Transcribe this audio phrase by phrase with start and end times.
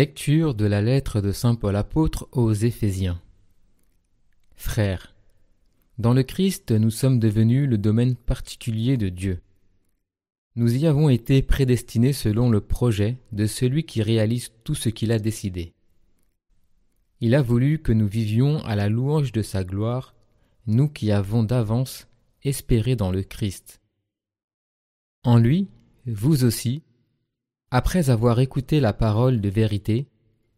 [0.00, 3.20] Lecture de la lettre de Saint Paul apôtre aux Éphésiens.
[4.56, 5.14] Frères,
[5.98, 9.42] dans le Christ nous sommes devenus le domaine particulier de Dieu.
[10.56, 15.12] Nous y avons été prédestinés selon le projet de celui qui réalise tout ce qu'il
[15.12, 15.74] a décidé.
[17.20, 20.14] Il a voulu que nous vivions à la louange de sa gloire,
[20.66, 22.08] nous qui avons d'avance
[22.42, 23.82] espéré dans le Christ.
[25.24, 25.68] En lui,
[26.06, 26.84] vous aussi,
[27.70, 30.08] après avoir écouté la parole de vérité,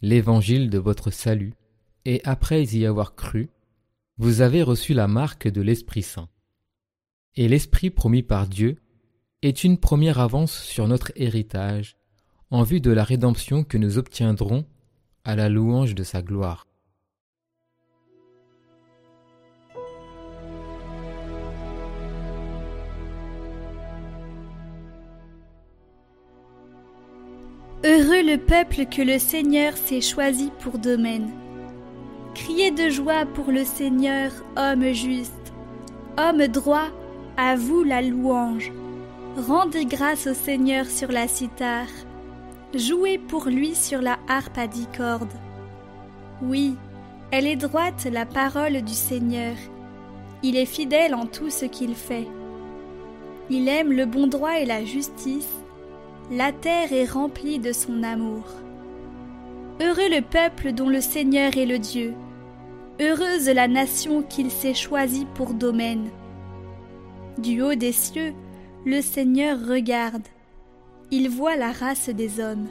[0.00, 1.54] l'évangile de votre salut,
[2.04, 3.50] et après y avoir cru,
[4.16, 6.28] vous avez reçu la marque de l'Esprit Saint.
[7.36, 8.76] Et l'Esprit promis par Dieu
[9.42, 11.96] est une première avance sur notre héritage,
[12.50, 14.64] en vue de la rédemption que nous obtiendrons
[15.24, 16.66] à la louange de sa gloire.
[27.86, 31.30] Heureux le peuple que le Seigneur s'est choisi pour domaine.
[32.34, 35.52] Criez de joie pour le Seigneur, homme juste.
[36.16, 36.88] Homme droit,
[37.36, 38.72] à vous la louange.
[39.36, 41.92] Rendez grâce au Seigneur sur la cithare.
[42.74, 45.34] Jouez pour lui sur la harpe à dix cordes.
[46.40, 46.76] Oui,
[47.32, 49.56] elle est droite la parole du Seigneur.
[50.42, 52.28] Il est fidèle en tout ce qu'il fait.
[53.50, 55.63] Il aime le bon droit et la justice
[56.30, 58.44] la terre est remplie de son amour.
[59.80, 62.14] Heureux le peuple dont le Seigneur est le Dieu.
[63.00, 66.08] Heureuse la nation qu'il s'est choisie pour domaine.
[67.36, 68.32] Du haut des cieux,
[68.86, 70.26] le Seigneur regarde.
[71.10, 72.68] Il voit la race des hommes.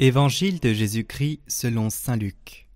[0.00, 2.68] Évangile de Jésus-Christ selon Saint Luc.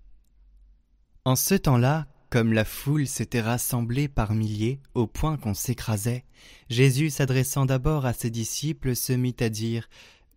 [1.25, 6.23] En ce temps-là, comme la foule s'était rassemblée par milliers au point qu'on s'écrasait,
[6.69, 9.89] Jésus s'adressant d'abord à ses disciples se mit à dire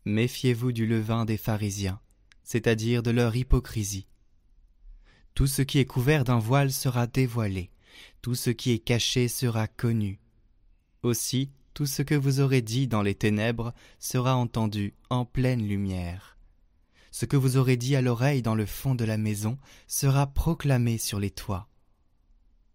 [0.07, 2.01] Méfiez-vous du levain des pharisiens,
[2.43, 4.09] c'est-à-dire de leur hypocrisie.
[5.35, 7.71] Tout ce qui est couvert d'un voile sera dévoilé,
[8.23, 10.19] tout ce qui est caché sera connu.
[11.05, 16.33] Aussi, tout ce que vous aurez dit dans les ténèbres sera entendu en pleine lumière
[17.13, 20.97] ce que vous aurez dit à l'oreille dans le fond de la maison sera proclamé
[20.99, 21.69] sur les toits.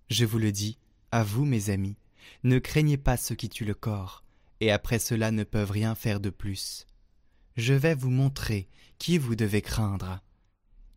[0.10, 0.78] Je vous le dis,
[1.12, 1.98] à vous mes amis,
[2.44, 4.24] ne craignez pas ceux qui tuent le corps,
[4.62, 6.86] et après cela ne peuvent rien faire de plus.
[7.58, 10.22] Je vais vous montrer qui vous devez craindre.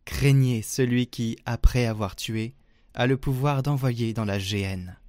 [0.05, 2.53] Craignez celui qui, après avoir tué,
[2.93, 4.99] a le pouvoir d'envoyer dans la géhenne.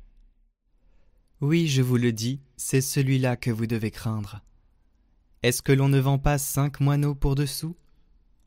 [1.42, 4.40] Oui, je vous le dis, c'est celui-là que vous devez craindre.
[5.42, 7.76] Est-ce que l'on ne vend pas cinq moineaux pour dessous?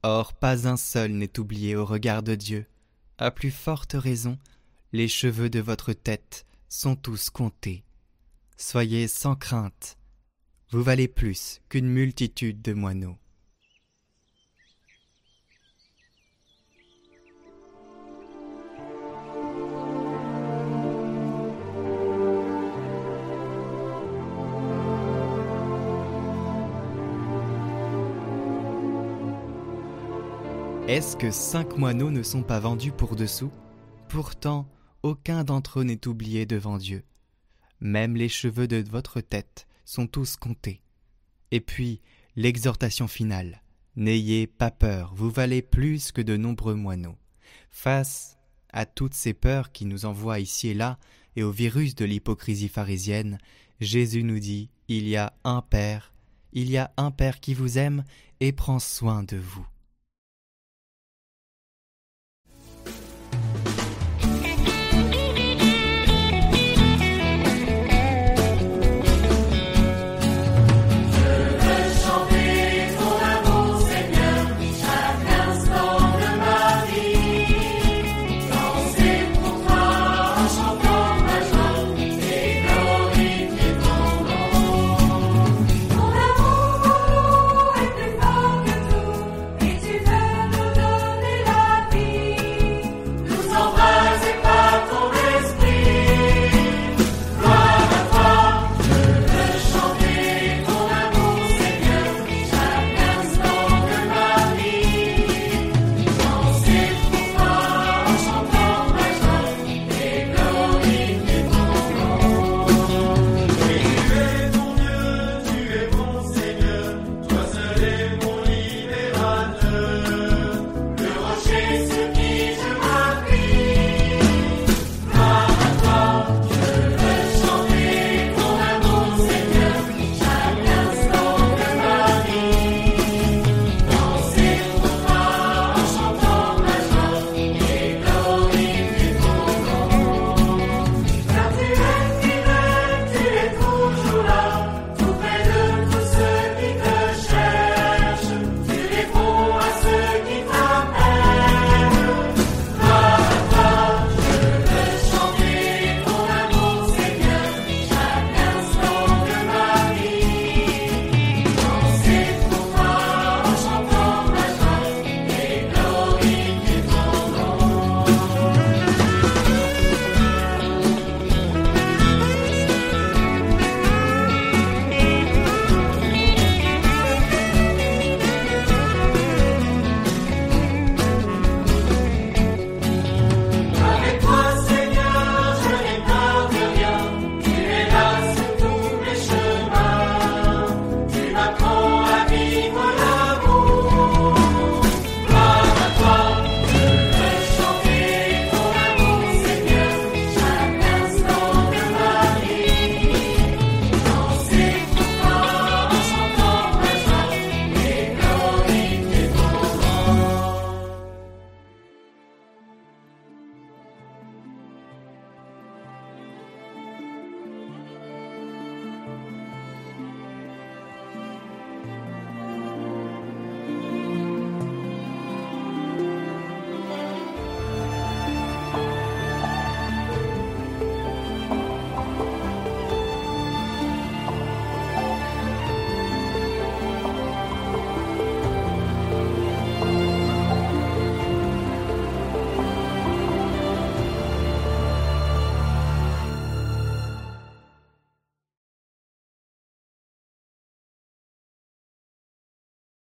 [0.07, 2.67] Or pas un seul n'est oublié au regard de Dieu.
[3.17, 4.37] À plus forte raison,
[4.93, 7.83] les cheveux de votre tête sont tous comptés.
[8.55, 9.97] Soyez sans crainte,
[10.69, 13.17] vous valez plus qu'une multitude de moineaux.
[30.87, 33.51] Est-ce que cinq moineaux ne sont pas vendus pour dessous?
[34.07, 34.69] Pourtant,
[35.01, 37.03] aucun d'entre eux n'est oublié devant Dieu.
[37.79, 40.83] Même les cheveux de votre tête sont tous comptés.
[41.49, 42.01] Et puis,
[42.35, 43.63] l'exhortation finale.
[43.95, 47.17] N'ayez pas peur, vous valez plus que de nombreux moineaux.
[47.71, 48.37] Face
[48.71, 50.99] à toutes ces peurs qui nous envoient ici et là,
[51.35, 53.39] et au virus de l'hypocrisie pharisienne,
[53.79, 56.13] Jésus nous dit, il y a un Père,
[56.53, 58.03] il y a un Père qui vous aime
[58.39, 59.65] et prend soin de vous.